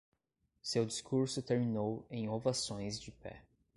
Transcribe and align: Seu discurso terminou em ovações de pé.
Seu 0.63 0.83
discurso 0.83 1.43
terminou 1.43 2.07
em 2.09 2.27
ovações 2.27 2.99
de 2.99 3.11
pé. 3.11 3.43